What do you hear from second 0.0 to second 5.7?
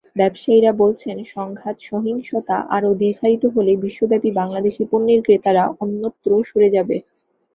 ব্যবসায়ীরা বলছেন, সংঘাত-সহিংসতা আরও দীর্ঘায়িত হলে বিশ্বব্যাপী বাংলাদেশি পণ্যের ক্রেতারা